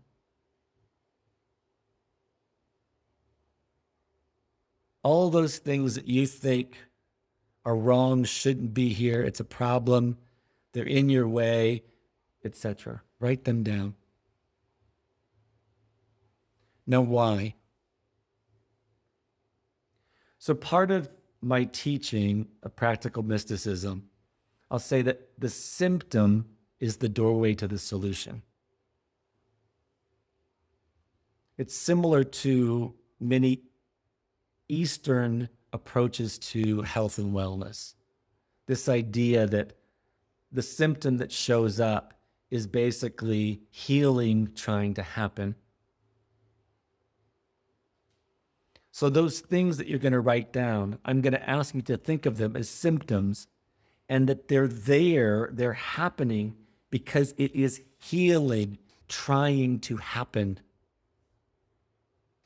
All 5.03 5.29
those 5.29 5.59
things 5.59 5.95
that 5.95 6.07
you 6.07 6.27
think 6.27 6.75
are 7.63 7.75
wrong, 7.75 8.23
shouldn't 8.23 8.73
be 8.73 8.89
here, 8.89 9.21
it's 9.21 9.39
a 9.39 9.45
problem, 9.45 10.17
they're 10.73 10.85
in 10.85 11.09
your 11.09 11.27
way, 11.27 11.83
etc. 12.43 13.01
Write 13.19 13.43
them 13.43 13.63
down. 13.63 13.95
Now, 16.85 17.01
why? 17.01 17.55
So, 20.39 20.55
part 20.55 20.89
of 20.89 21.09
my 21.41 21.65
teaching 21.65 22.47
of 22.63 22.75
practical 22.75 23.23
mysticism, 23.23 24.09
I'll 24.71 24.79
say 24.79 25.01
that 25.03 25.29
the 25.37 25.49
symptom 25.49 26.45
is 26.79 26.97
the 26.97 27.09
doorway 27.09 27.53
to 27.55 27.67
the 27.67 27.77
solution. 27.77 28.41
It's 31.57 31.75
similar 31.75 32.23
to 32.23 32.93
many 33.19 33.63
Eastern 34.69 35.49
approaches 35.73 36.39
to 36.39 36.83
health 36.83 37.17
and 37.17 37.33
wellness. 37.33 37.95
This 38.65 38.87
idea 38.87 39.45
that 39.47 39.73
the 40.51 40.61
symptom 40.61 41.17
that 41.17 41.31
shows 41.31 41.79
up 41.79 42.13
is 42.49 42.67
basically 42.67 43.61
healing 43.69 44.49
trying 44.55 44.93
to 44.95 45.03
happen 45.03 45.55
So, 48.99 49.09
those 49.09 49.39
things 49.39 49.77
that 49.77 49.87
you're 49.87 49.97
going 49.97 50.11
to 50.11 50.19
write 50.19 50.51
down, 50.51 50.99
I'm 51.05 51.21
going 51.21 51.31
to 51.31 51.49
ask 51.49 51.73
you 51.73 51.81
to 51.83 51.95
think 51.95 52.25
of 52.25 52.37
them 52.37 52.57
as 52.57 52.69
symptoms 52.69 53.47
and 54.09 54.27
that 54.27 54.49
they're 54.49 54.67
there, 54.67 55.49
they're 55.53 55.71
happening 55.71 56.57
because 56.89 57.33
it 57.37 57.55
is 57.55 57.81
healing 57.97 58.77
trying 59.07 59.79
to 59.79 59.95
happen. 59.95 60.59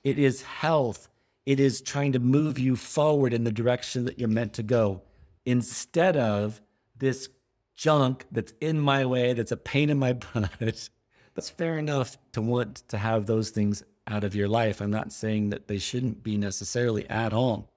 It 0.04 0.20
is 0.20 0.44
health. 0.44 1.10
It 1.48 1.60
is 1.60 1.82
trying 1.82 2.12
to 2.12 2.20
move 2.20 2.60
you 2.60 2.76
forward 2.76 3.34
in 3.34 3.46
the 3.46 3.52
direction 3.52 4.06
that 4.06 4.20
you're 4.20 4.30
meant 4.30 4.54
to 4.54 4.62
go 4.62 5.02
instead 5.48 6.16
of 6.16 6.62
this 6.96 7.30
junk 7.76 8.26
that's 8.32 8.54
in 8.62 8.80
my 8.80 9.06
way, 9.06 9.34
that's 9.34 9.52
a 9.52 9.58
pain 9.58 9.90
in 9.90 10.00
my 10.00 10.14
butt. 10.34 10.90
That's 11.36 11.50
fair 11.50 11.78
enough 11.78 12.18
to 12.34 12.42
want 12.42 12.88
to 12.90 12.98
have 12.98 13.26
those 13.26 13.50
things 13.50 13.84
out 14.08 14.24
of 14.24 14.36
your 14.36 14.48
life. 14.48 14.82
I'm 14.82 14.92
not 14.92 15.12
saying 15.12 15.50
that 15.50 15.68
they 15.68 15.80
shouldn't 15.80 16.24
be 16.24 16.38
necessarily 16.38 17.10
at 17.10 17.34
all. 17.34 17.72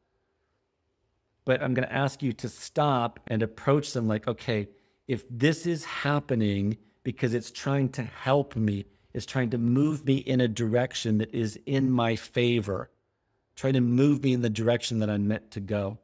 But 1.44 1.62
I'm 1.62 1.74
going 1.74 1.88
to 1.88 1.94
ask 1.94 2.22
you 2.22 2.32
to 2.34 2.48
stop 2.48 3.20
and 3.28 3.42
approach 3.42 3.92
them 3.92 4.08
like, 4.08 4.26
okay, 4.26 4.68
if 5.06 5.24
this 5.30 5.66
is 5.66 5.84
happening 5.84 6.76
because 7.04 7.34
it's 7.34 7.52
trying 7.52 7.88
to 7.90 8.02
help 8.02 8.56
me, 8.56 8.84
it's 9.14 9.26
trying 9.26 9.50
to 9.50 9.58
move 9.58 10.04
me 10.04 10.16
in 10.16 10.40
a 10.40 10.48
direction 10.48 11.18
that 11.18 11.32
is 11.32 11.58
in 11.64 11.90
my 11.90 12.16
favor, 12.16 12.90
trying 13.54 13.74
to 13.74 13.80
move 13.80 14.24
me 14.24 14.32
in 14.32 14.42
the 14.42 14.50
direction 14.50 14.98
that 14.98 15.08
I'm 15.08 15.28
meant 15.28 15.52
to 15.52 15.60
go. 15.60 15.98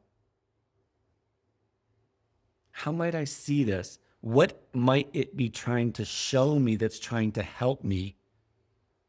How 2.73 2.91
might 2.91 3.15
I 3.15 3.23
see 3.23 3.63
this? 3.63 3.97
What 4.21 4.67
might 4.73 5.09
it 5.13 5.35
be 5.35 5.49
trying 5.49 5.93
to 5.93 6.05
show 6.05 6.59
me 6.59 6.75
that's 6.75 6.99
trying 6.99 7.31
to 7.33 7.43
help 7.43 7.83
me? 7.83 8.17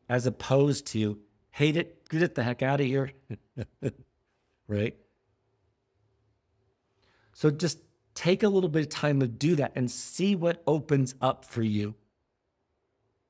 as 0.08 0.26
opposed 0.26 0.86
to 0.88 1.18
hate 1.50 1.76
it, 1.76 2.08
get 2.08 2.22
it 2.22 2.34
the 2.34 2.42
heck 2.42 2.62
out 2.62 2.80
of 2.80 2.86
here. 2.86 3.10
right? 4.68 4.96
So 7.32 7.50
just 7.50 7.78
take 8.14 8.42
a 8.42 8.48
little 8.48 8.68
bit 8.68 8.82
of 8.82 8.88
time 8.88 9.20
to 9.20 9.26
do 9.26 9.56
that 9.56 9.72
and 9.74 9.90
see 9.90 10.36
what 10.36 10.62
opens 10.66 11.14
up 11.20 11.44
for 11.44 11.62
you. 11.62 11.94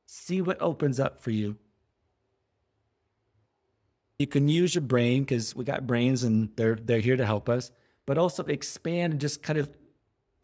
See 0.06 0.40
what 0.42 0.60
opens 0.60 1.00
up 1.00 1.18
for 1.20 1.30
you. 1.30 1.56
You 4.18 4.26
can 4.26 4.48
use 4.48 4.74
your 4.74 4.82
brain 4.82 5.22
because 5.22 5.56
we 5.56 5.64
got 5.64 5.86
brains 5.86 6.22
and 6.22 6.50
they're 6.56 6.76
they're 6.76 7.00
here 7.00 7.16
to 7.16 7.26
help 7.26 7.48
us, 7.48 7.72
but 8.06 8.16
also 8.16 8.44
expand 8.44 9.12
and 9.12 9.20
just 9.20 9.42
kind 9.42 9.58
of 9.58 9.68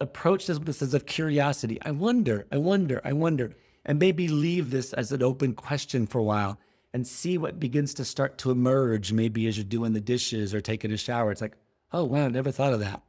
approach 0.01 0.47
this 0.47 0.59
with 0.59 0.69
a 0.69 0.73
sense 0.73 0.95
of 0.95 1.07
curiosity. 1.07 1.79
I 1.83 1.91
wonder, 1.91 2.47
I 2.51 2.59
wonder, 2.59 3.01
I 3.05 3.13
wonder 3.13 3.55
and 3.85 3.99
maybe 3.99 4.29
leave 4.29 4.71
this 4.71 4.93
as 4.93 5.13
an 5.13 5.23
open 5.23 5.55
question 5.55 6.07
for 6.07 6.19
a 6.19 6.23
while 6.23 6.59
and 6.93 7.07
see 7.07 7.39
what 7.39 7.61
begins 7.61 7.95
to 7.95 8.05
start 8.05 8.39
to 8.39 8.51
emerge 8.51 9.13
maybe 9.13 9.47
as 9.47 9.57
you're 9.57 9.65
doing 9.65 9.93
the 9.93 10.01
dishes 10.01 10.53
or 10.53 10.61
taking 10.61 10.93
a 10.93 10.97
shower. 10.97 11.31
It's 11.31 11.41
like, 11.41 11.57
oh, 11.93 12.05
wow, 12.05 12.27
I 12.27 12.29
never 12.29 12.51
thought 12.51 12.73
of 12.73 12.81
that. 12.81 13.03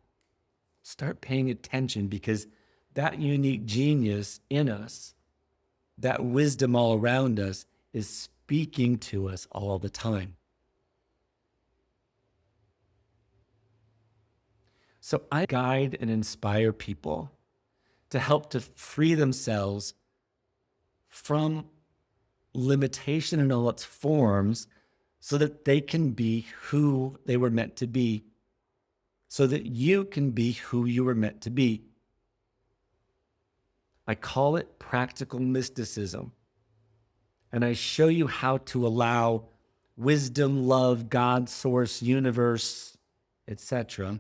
Start 0.84 1.22
paying 1.22 1.50
attention 1.50 2.08
because 2.08 2.48
that 2.94 3.20
unique 3.20 3.66
genius 3.66 4.40
in 4.50 4.70
us, 4.70 5.14
that 5.98 6.24
wisdom 6.24 6.76
all 6.76 6.96
around 6.98 7.40
us, 7.40 7.66
is 7.94 8.10
speaking 8.10 8.98
to 8.98 9.30
us 9.30 9.48
all 9.52 9.80
the 9.80 9.90
time. 9.90 10.36
So 15.02 15.24
I 15.32 15.48
guide 15.48 15.98
and 16.00 16.12
inspire 16.12 16.72
people 16.72 17.32
to 18.12 18.20
help 18.20 18.52
to 18.52 18.60
free 18.62 19.16
themselves 19.16 19.96
from 21.10 21.66
limitation 22.54 23.40
in 23.40 23.52
all 23.52 23.68
its 23.70 23.84
forms 23.84 24.68
so 25.20 25.38
that 25.40 25.66
they 25.66 25.82
can 25.82 26.12
be 26.12 26.46
who 26.64 27.18
they 27.26 27.36
were 27.36 27.50
meant 27.50 27.76
to 27.78 27.88
be, 27.88 28.26
so 29.28 29.48
that 29.48 29.66
you 29.66 30.06
can 30.06 30.32
be 30.32 30.54
who 30.54 30.86
you 30.86 31.04
were 31.04 31.16
meant 31.16 31.42
to 31.42 31.50
be. 31.50 31.84
I 34.08 34.14
call 34.14 34.56
it 34.56 34.78
practical 34.78 35.40
mysticism. 35.40 36.32
And 37.52 37.66
I 37.66 37.74
show 37.74 38.08
you 38.08 38.28
how 38.28 38.58
to 38.58 38.86
allow 38.86 39.46
wisdom, 39.98 40.68
love, 40.68 41.10
God, 41.10 41.50
source, 41.50 42.02
universe, 42.02 42.98
etc., 43.48 44.20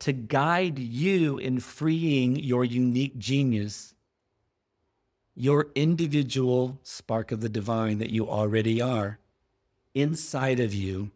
to 0.00 0.12
guide 0.12 0.78
you 0.78 1.38
in 1.38 1.60
freeing 1.60 2.36
your 2.36 2.64
unique 2.64 3.18
genius 3.18 3.94
your 5.40 5.68
individual 5.74 6.78
spark 6.82 7.32
of 7.32 7.40
the 7.40 7.48
divine 7.48 7.96
that 7.96 8.10
you 8.10 8.28
already 8.28 8.78
are 8.80 9.18
inside 9.94 10.60
of 10.60 10.74
you 10.74 11.10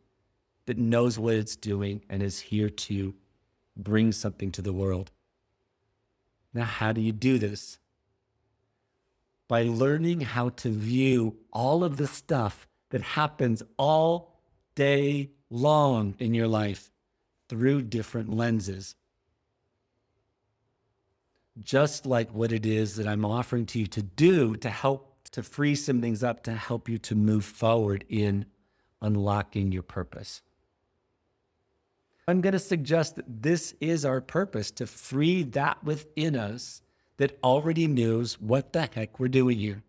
that 0.65 0.79
knows 0.79 1.19
what 1.19 1.35
it's 1.35 1.57
doing 1.57 2.01
and 2.09 2.23
is 2.23 2.41
here 2.41 2.71
to 2.71 3.15
bring 3.77 4.13
something 4.13 4.51
to 4.51 4.63
the 4.63 4.73
world. 4.73 5.11
Now, 6.55 6.65
how 6.65 6.93
do 6.93 7.03
you 7.03 7.13
do 7.13 7.39
this? 7.39 7.79
By 9.47 9.65
learning 9.65 10.23
how 10.23 10.49
to 10.51 10.71
view 10.71 11.37
all 11.53 11.85
of 11.85 11.99
the 11.99 12.07
stuff 12.07 12.67
that 12.91 13.03
happens 13.03 13.63
all 13.77 14.41
day 14.75 15.31
long 15.51 16.15
in 16.19 16.33
your 16.33 16.49
life 16.49 16.91
through 17.49 17.83
different 17.83 18.35
lenses. 18.35 18.95
Just 21.63 22.07
like 22.07 22.31
what 22.35 22.53
it 22.53 22.67
is 22.67 22.97
that 22.97 23.07
I'm 23.07 23.25
offering 23.25 23.67
to 23.67 23.79
you 23.79 23.87
to 23.89 24.03
do 24.03 24.57
to 24.57 24.71
help 24.71 25.15
to 25.31 25.43
free 25.43 25.75
some 25.75 26.01
things 26.01 26.23
up 26.23 26.45
to 26.45 26.53
help 26.55 26.89
you 26.89 26.99
to 26.99 27.15
move 27.15 27.45
forward 27.45 28.05
in 28.09 28.47
unlocking 29.03 29.73
your 29.73 29.83
purpose. 29.83 30.43
I'm 32.27 32.41
going 32.41 32.53
to 32.53 32.59
suggest 32.59 33.17
that 33.17 33.43
this 33.43 33.75
is 33.81 34.05
our 34.05 34.21
purpose 34.21 34.71
to 34.73 34.87
free 34.87 35.43
that 35.43 35.83
within 35.85 36.37
us 36.37 36.83
that 37.19 37.39
already 37.43 37.87
knows 37.87 38.41
what 38.41 38.73
the 38.73 38.89
heck 38.93 39.21
we're 39.21 39.29
doing 39.29 39.59
here. 39.59 39.83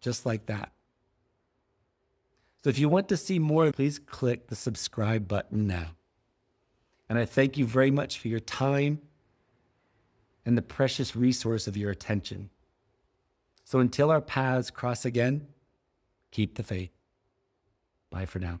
Just 0.00 0.26
like 0.26 0.46
that. 0.46 0.73
So 2.64 2.70
if 2.70 2.78
you 2.78 2.88
want 2.88 3.10
to 3.10 3.18
see 3.18 3.38
more, 3.38 3.70
please 3.72 3.98
click 3.98 4.46
the 4.46 4.56
subscribe 4.56 5.28
button 5.28 5.66
now. 5.66 5.96
And 7.10 7.18
I 7.18 7.26
thank 7.26 7.58
you 7.58 7.66
very 7.66 7.90
much 7.90 8.18
for 8.18 8.28
your 8.28 8.40
time 8.40 9.02
and 10.46 10.56
the 10.56 10.62
precious 10.62 11.14
resource 11.14 11.66
of 11.66 11.76
your 11.76 11.90
attention. 11.90 12.48
So 13.64 13.80
until 13.80 14.10
our 14.10 14.22
paths 14.22 14.70
cross 14.70 15.04
again, 15.04 15.46
keep 16.30 16.54
the 16.54 16.62
faith. 16.62 16.90
Bye 18.08 18.24
for 18.24 18.38
now. 18.38 18.60